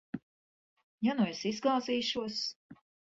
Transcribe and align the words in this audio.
Ja 1.07 1.15
nu 1.19 1.27
es 1.33 1.41
izgāzīšos? 1.51 2.39